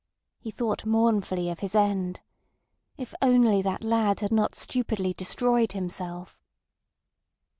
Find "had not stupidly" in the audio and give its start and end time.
4.21-5.13